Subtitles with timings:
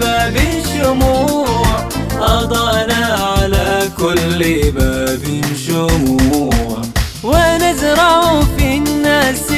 [0.00, 0.36] باب
[0.72, 1.88] شموع
[2.20, 3.02] أضانا
[3.38, 5.24] على كل باب
[5.66, 6.82] شموع
[7.22, 9.48] ونزرع في الناس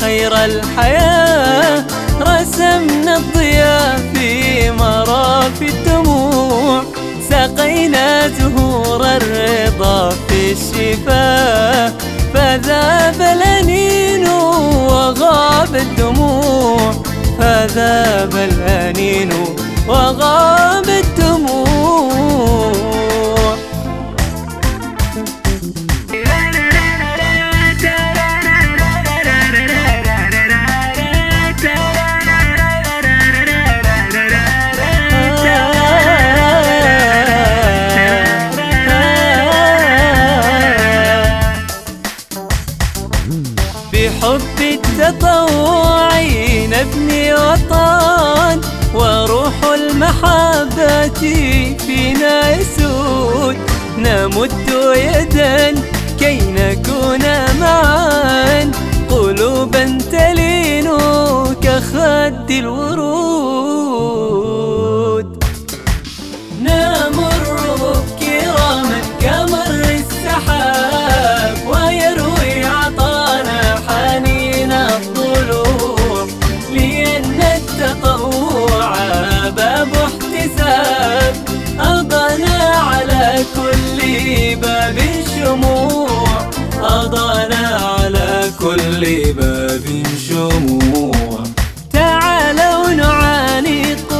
[0.00, 1.84] خير الحياة
[2.20, 6.82] رسمنا الضياء في مراف الدموع.
[7.30, 11.92] سقينا زهور الرضا في الشفاه
[12.34, 16.23] فذاب الأنين وغاب الدموع.
[17.74, 19.30] فذاب الأنين
[19.88, 21.63] وغاب الدموع
[54.04, 55.74] نمد يدا
[56.18, 57.24] كي نكون
[57.60, 58.70] معا.
[59.10, 60.88] قلوبا تلين
[61.62, 63.23] كخد الورود.
[85.54, 86.08] شموع
[86.82, 89.84] أضانا على كل باب
[90.28, 91.44] شموع.
[91.92, 94.10] تعالوا نعانق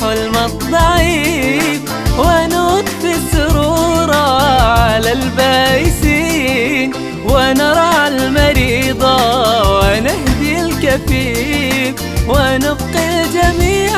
[0.00, 1.80] حلم الضعيف
[2.18, 6.92] ونطفي السرور على البائسين
[7.24, 11.94] ونرعى المريض ونهدي الكفيف
[12.28, 13.94] ونبقي الجميع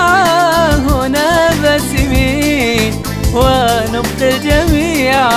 [0.77, 2.93] هنا باسمين
[3.35, 5.31] ونبقي الجميع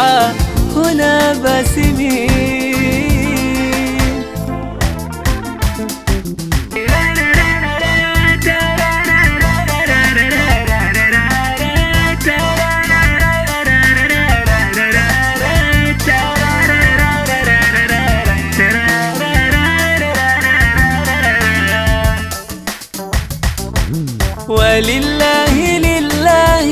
[24.48, 26.70] ولله لله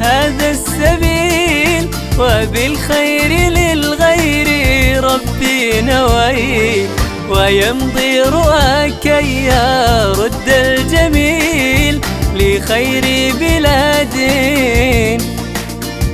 [0.00, 1.84] هذا السبيل
[2.18, 4.48] وبالخير للغير
[5.04, 6.88] ربي نويل
[7.30, 9.06] ويمضي رؤاك
[9.46, 12.00] يا رد الجميل
[12.34, 13.04] لخير
[13.40, 14.16] بلاد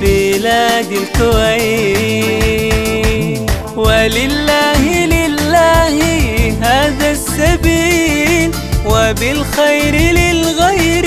[0.01, 2.27] بلاد الكويت.
[3.75, 4.36] ولله
[9.27, 11.05] وبالخير للغير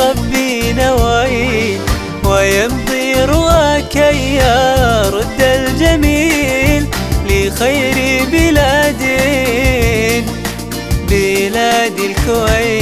[0.00, 1.80] ربي نويل
[2.24, 6.86] ويمضي رواك يا رد الجميل
[7.26, 9.02] لخير بلاد
[11.08, 12.75] بلاد الكويت.